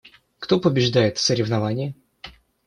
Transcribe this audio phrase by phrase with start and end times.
[0.39, 1.93] Кто побеждает в соревновании?